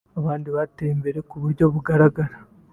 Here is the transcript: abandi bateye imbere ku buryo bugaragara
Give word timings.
abandi 0.19 0.47
bateye 0.55 0.91
imbere 0.95 1.19
ku 1.29 1.35
buryo 1.43 1.65
bugaragara 1.73 2.33